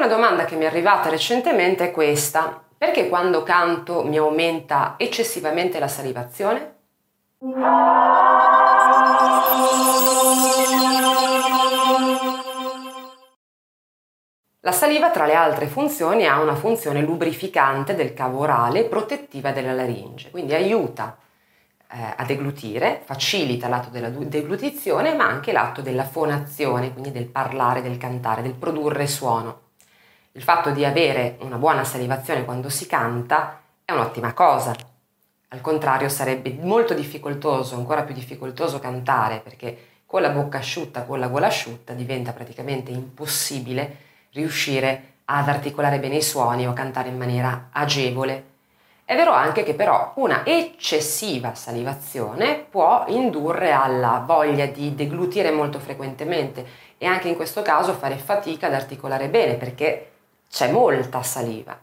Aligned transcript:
Una 0.00 0.08
domanda 0.08 0.46
che 0.46 0.56
mi 0.56 0.64
è 0.64 0.66
arrivata 0.66 1.10
recentemente 1.10 1.84
è 1.84 1.90
questa. 1.90 2.64
Perché 2.78 3.10
quando 3.10 3.42
canto 3.42 4.02
mi 4.02 4.16
aumenta 4.16 4.94
eccessivamente 4.96 5.78
la 5.78 5.88
salivazione? 5.88 6.76
La 14.60 14.72
saliva, 14.72 15.10
tra 15.10 15.26
le 15.26 15.34
altre 15.34 15.66
funzioni, 15.66 16.26
ha 16.26 16.40
una 16.40 16.54
funzione 16.54 17.02
lubrificante 17.02 17.94
del 17.94 18.14
cavo 18.14 18.38
orale 18.38 18.84
protettiva 18.84 19.52
della 19.52 19.74
laringe, 19.74 20.30
quindi 20.30 20.54
aiuta 20.54 21.18
eh, 21.92 22.14
a 22.16 22.24
deglutire, 22.24 23.02
facilita 23.04 23.68
l'atto 23.68 23.90
della 23.90 24.08
deglutizione, 24.08 25.12
ma 25.12 25.26
anche 25.26 25.52
l'atto 25.52 25.82
della 25.82 26.04
fonazione, 26.04 26.90
quindi 26.90 27.12
del 27.12 27.26
parlare, 27.26 27.82
del 27.82 27.98
cantare, 27.98 28.40
del 28.40 28.54
produrre 28.54 29.06
suono. 29.06 29.68
Il 30.40 30.46
fatto 30.46 30.70
di 30.70 30.86
avere 30.86 31.36
una 31.40 31.58
buona 31.58 31.84
salivazione 31.84 32.46
quando 32.46 32.70
si 32.70 32.86
canta 32.86 33.60
è 33.84 33.92
un'ottima 33.92 34.32
cosa. 34.32 34.74
Al 35.48 35.60
contrario, 35.60 36.08
sarebbe 36.08 36.56
molto 36.62 36.94
difficoltoso, 36.94 37.74
ancora 37.74 38.04
più 38.04 38.14
difficoltoso 38.14 38.78
cantare, 38.78 39.40
perché 39.40 39.88
con 40.06 40.22
la 40.22 40.30
bocca 40.30 40.56
asciutta, 40.56 41.02
con 41.02 41.18
la 41.18 41.28
gola 41.28 41.48
asciutta, 41.48 41.92
diventa 41.92 42.32
praticamente 42.32 42.90
impossibile 42.90 43.96
riuscire 44.32 45.16
ad 45.26 45.46
articolare 45.46 45.98
bene 45.98 46.16
i 46.16 46.22
suoni 46.22 46.66
o 46.66 46.72
cantare 46.72 47.10
in 47.10 47.18
maniera 47.18 47.68
agevole. 47.70 48.44
È 49.04 49.14
vero 49.14 49.32
anche 49.32 49.62
che 49.62 49.74
però 49.74 50.14
una 50.16 50.40
eccessiva 50.46 51.54
salivazione 51.54 52.64
può 52.70 53.04
indurre 53.08 53.72
alla 53.72 54.24
voglia 54.24 54.64
di 54.64 54.94
deglutire 54.94 55.50
molto 55.50 55.78
frequentemente 55.78 56.66
e 56.96 57.04
anche 57.04 57.28
in 57.28 57.36
questo 57.36 57.60
caso 57.60 57.92
fare 57.92 58.16
fatica 58.16 58.68
ad 58.68 58.72
articolare 58.72 59.28
bene 59.28 59.56
perché 59.56 60.10
c'è 60.50 60.70
molta 60.70 61.22
saliva. 61.22 61.78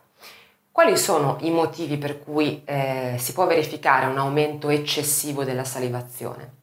Quali 0.72 0.98
sono 0.98 1.38
i 1.42 1.50
motivi 1.50 1.98
per 1.98 2.20
cui 2.20 2.62
eh, 2.66 3.16
si 3.18 3.34
può 3.34 3.48
verificare 3.48 4.06
un 4.06 4.18
aumento 4.18 4.70
eccessivo 4.70 5.44
della 5.44 5.64
salivazione? 5.64 6.54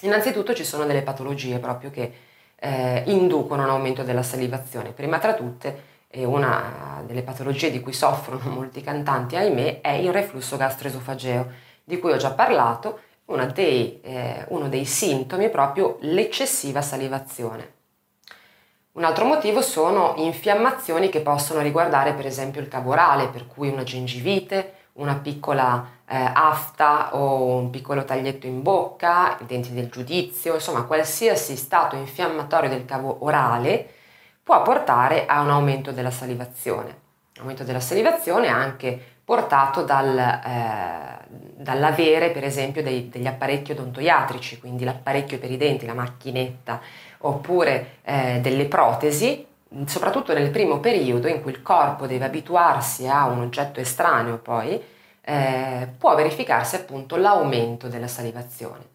Innanzitutto 0.00 0.54
ci 0.54 0.64
sono 0.64 0.86
delle 0.86 1.02
patologie 1.02 1.58
proprio 1.58 1.90
che 1.90 2.12
eh, 2.56 3.02
inducono 3.06 3.62
un 3.62 3.70
aumento 3.70 4.02
della 4.02 4.24
salivazione. 4.24 4.90
Prima 4.90 5.18
tra 5.18 5.34
tutte, 5.34 5.92
e 6.08 6.24
una 6.24 7.02
delle 7.06 7.22
patologie 7.22 7.70
di 7.70 7.80
cui 7.80 7.92
soffrono 7.92 8.48
molti 8.50 8.80
cantanti, 8.80 9.36
ahimè, 9.36 9.80
è 9.80 9.90
il 9.90 10.12
reflusso 10.12 10.56
gastroesofageo, 10.56 11.46
di 11.84 11.98
cui 11.98 12.12
ho 12.12 12.16
già 12.16 12.32
parlato, 12.32 13.00
dei, 13.52 14.00
eh, 14.02 14.44
uno 14.48 14.68
dei 14.68 14.84
sintomi 14.84 15.44
è 15.44 15.50
proprio 15.50 15.98
l'eccessiva 16.00 16.82
salivazione. 16.82 17.72
Un 18.94 19.02
altro 19.02 19.24
motivo 19.24 19.60
sono 19.60 20.14
infiammazioni 20.18 21.08
che 21.08 21.20
possono 21.20 21.60
riguardare 21.60 22.12
per 22.12 22.26
esempio 22.26 22.60
il 22.60 22.68
cavo 22.68 22.92
orale, 22.92 23.26
per 23.26 23.48
cui 23.48 23.68
una 23.68 23.82
gengivite, 23.82 24.74
una 24.94 25.16
piccola 25.16 25.84
eh, 26.06 26.14
afta 26.16 27.16
o 27.16 27.56
un 27.56 27.70
piccolo 27.70 28.04
taglietto 28.04 28.46
in 28.46 28.62
bocca, 28.62 29.36
i 29.40 29.46
denti 29.46 29.72
del 29.72 29.88
giudizio, 29.88 30.54
insomma 30.54 30.84
qualsiasi 30.84 31.56
stato 31.56 31.96
infiammatorio 31.96 32.68
del 32.68 32.84
cavo 32.84 33.24
orale 33.24 33.84
può 34.44 34.62
portare 34.62 35.26
a 35.26 35.40
un 35.40 35.50
aumento 35.50 35.90
della 35.90 36.12
salivazione. 36.12 37.00
Aumento 37.38 37.64
della 37.64 37.80
salivazione 37.80 38.46
anche 38.46 39.13
portato 39.24 39.82
dal, 39.82 40.18
eh, 40.18 41.24
dall'avere 41.56 42.30
per 42.30 42.44
esempio 42.44 42.82
dei, 42.82 43.08
degli 43.08 43.26
apparecchi 43.26 43.72
odontoiatrici, 43.72 44.58
quindi 44.58 44.84
l'apparecchio 44.84 45.38
per 45.38 45.50
i 45.50 45.56
denti, 45.56 45.86
la 45.86 45.94
macchinetta, 45.94 46.80
oppure 47.18 47.98
eh, 48.02 48.40
delle 48.42 48.66
protesi, 48.66 49.46
soprattutto 49.86 50.34
nel 50.34 50.50
primo 50.50 50.78
periodo 50.78 51.26
in 51.26 51.40
cui 51.40 51.52
il 51.52 51.62
corpo 51.62 52.06
deve 52.06 52.26
abituarsi 52.26 53.08
a 53.08 53.26
un 53.26 53.40
oggetto 53.40 53.80
estraneo 53.80 54.38
poi, 54.38 54.80
eh, 55.26 55.88
può 55.96 56.14
verificarsi 56.14 56.76
appunto 56.76 57.16
l'aumento 57.16 57.88
della 57.88 58.08
salivazione. 58.08 58.92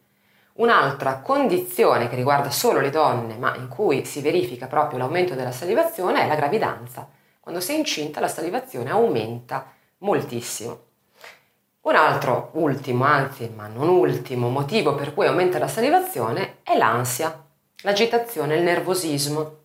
Un'altra 0.53 1.19
condizione 1.19 2.07
che 2.09 2.15
riguarda 2.15 2.51
solo 2.51 2.79
le 2.81 2.89
donne, 2.89 3.35
ma 3.37 3.55
in 3.55 3.67
cui 3.67 4.05
si 4.05 4.21
verifica 4.21 4.67
proprio 4.67 4.99
l'aumento 4.99 5.33
della 5.33 5.51
salivazione, 5.53 6.21
è 6.21 6.27
la 6.27 6.35
gravidanza. 6.35 7.07
Quando 7.39 7.61
si 7.61 7.71
è 7.71 7.75
incinta 7.75 8.19
la 8.19 8.27
salivazione 8.27 8.91
aumenta 8.91 9.65
moltissimo. 9.99 10.87
Un 11.81 11.95
altro 11.95 12.49
ultimo, 12.53 13.05
anzi 13.05 13.51
ma 13.55 13.67
non 13.67 13.87
ultimo, 13.87 14.49
motivo 14.49 14.95
per 14.95 15.13
cui 15.13 15.25
aumenta 15.27 15.57
la 15.59 15.67
salivazione 15.67 16.57
è 16.63 16.77
l'ansia, 16.77 17.45
l'agitazione, 17.83 18.55
il 18.55 18.63
nervosismo. 18.63 19.57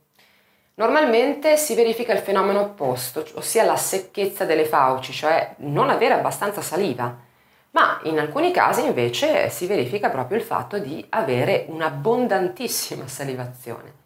Normalmente 0.77 1.57
si 1.57 1.75
verifica 1.75 2.13
il 2.13 2.21
fenomeno 2.21 2.61
opposto, 2.61 3.25
ossia 3.35 3.65
la 3.65 3.77
secchezza 3.77 4.45
delle 4.45 4.65
fauci, 4.65 5.13
cioè 5.13 5.55
non 5.59 5.91
avere 5.91 6.15
abbastanza 6.15 6.63
saliva, 6.63 7.17
ma 7.73 8.01
in 8.05 8.19
alcuni 8.19 8.53
casi 8.53 8.85
invece 8.85 9.51
si 9.51 9.67
verifica 9.67 10.09
proprio 10.09 10.39
il 10.39 10.45
fatto 10.45 10.79
di 10.79 11.05
avere 11.11 11.67
un'abbondantissima 11.69 13.07
salivazione. 13.07 14.04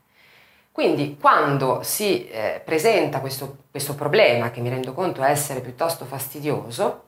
Quindi 0.78 1.16
quando 1.20 1.80
si 1.82 2.28
eh, 2.28 2.62
presenta 2.64 3.18
questo, 3.18 3.64
questo 3.68 3.96
problema, 3.96 4.52
che 4.52 4.60
mi 4.60 4.68
rendo 4.68 4.92
conto 4.92 5.24
essere 5.24 5.58
piuttosto 5.58 6.04
fastidioso, 6.04 7.06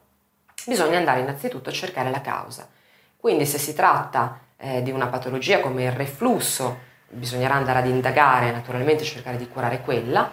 bisogna 0.67 0.99
andare 0.99 1.21
innanzitutto 1.21 1.69
a 1.69 1.73
cercare 1.73 2.11
la 2.11 2.21
causa. 2.21 2.69
Quindi 3.17 3.47
se 3.47 3.59
si 3.59 3.73
tratta 3.73 4.41
eh, 4.57 4.83
di 4.83 4.91
una 4.91 5.07
patologia 5.07 5.61
come 5.61 5.85
il 5.85 5.93
reflusso, 5.93 6.79
bisognerà 7.11 7.55
andare 7.55 7.79
ad 7.79 7.87
indagare, 7.87 8.51
naturalmente 8.51 9.05
cercare 9.05 9.37
di 9.37 9.47
curare 9.47 9.83
quella. 9.83 10.33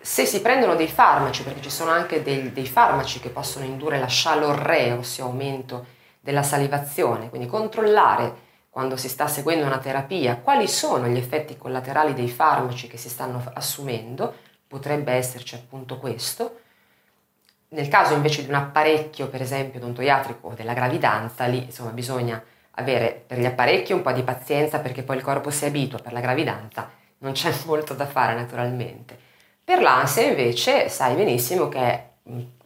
Se 0.00 0.26
si 0.26 0.40
prendono 0.40 0.74
dei 0.74 0.88
farmaci, 0.88 1.44
perché 1.44 1.60
ci 1.60 1.70
sono 1.70 1.92
anche 1.92 2.24
dei, 2.24 2.52
dei 2.52 2.66
farmaci 2.66 3.20
che 3.20 3.28
possono 3.28 3.64
indurre 3.64 4.00
la 4.00 4.08
scialorrea, 4.08 4.96
ossia 4.96 5.22
aumento 5.22 5.86
della 6.18 6.42
salivazione, 6.42 7.28
quindi 7.28 7.46
controllare 7.46 8.43
quando 8.74 8.96
si 8.96 9.08
sta 9.08 9.28
seguendo 9.28 9.66
una 9.66 9.78
terapia 9.78 10.34
quali 10.34 10.66
sono 10.66 11.06
gli 11.06 11.16
effetti 11.16 11.56
collaterali 11.56 12.12
dei 12.12 12.28
farmaci 12.28 12.88
che 12.88 12.96
si 12.96 13.08
stanno 13.08 13.40
assumendo, 13.54 14.34
potrebbe 14.66 15.12
esserci 15.12 15.54
appunto 15.54 15.96
questo. 16.00 16.58
Nel 17.68 17.86
caso 17.86 18.14
invece 18.14 18.42
di 18.42 18.48
un 18.48 18.56
apparecchio, 18.56 19.28
per 19.28 19.42
esempio 19.42 19.78
odontoiatrico 19.78 20.48
o 20.48 20.54
della 20.54 20.72
gravidanza, 20.72 21.44
lì 21.46 21.62
insomma 21.62 21.90
bisogna 21.90 22.42
avere 22.72 23.22
per 23.24 23.38
gli 23.38 23.44
apparecchi 23.44 23.92
un 23.92 24.02
po' 24.02 24.10
di 24.10 24.24
pazienza 24.24 24.80
perché 24.80 25.04
poi 25.04 25.18
il 25.18 25.22
corpo 25.22 25.50
si 25.50 25.66
abitua 25.66 26.00
per 26.00 26.12
la 26.12 26.18
gravidanza, 26.18 26.90
non 27.18 27.30
c'è 27.30 27.54
molto 27.66 27.94
da 27.94 28.06
fare 28.06 28.34
naturalmente. 28.34 29.16
Per 29.62 29.80
l'ansia 29.80 30.22
invece 30.22 30.88
sai 30.88 31.14
benissimo 31.14 31.68
che 31.68 31.78
è 31.78 32.08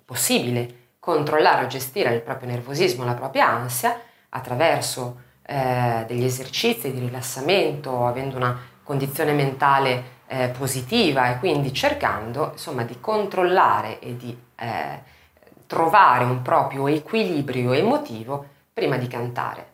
possibile 0.06 0.94
controllare 0.98 1.66
o 1.66 1.66
gestire 1.66 2.14
il 2.14 2.22
proprio 2.22 2.48
nervosismo, 2.48 3.04
la 3.04 3.12
propria 3.12 3.46
ansia 3.46 4.00
attraverso 4.30 5.26
eh, 5.50 6.04
degli 6.06 6.24
esercizi 6.24 6.92
di 6.92 6.98
rilassamento, 6.98 8.04
avendo 8.04 8.36
una 8.36 8.60
condizione 8.82 9.32
mentale 9.32 10.16
eh, 10.26 10.48
positiva 10.48 11.30
e 11.30 11.38
quindi 11.38 11.72
cercando 11.72 12.50
insomma 12.52 12.82
di 12.82 13.00
controllare 13.00 13.98
e 13.98 14.14
di 14.14 14.38
eh, 14.56 15.02
trovare 15.66 16.24
un 16.24 16.42
proprio 16.42 16.86
equilibrio 16.86 17.72
emotivo 17.72 18.44
prima 18.74 18.98
di 18.98 19.06
cantare. 19.06 19.66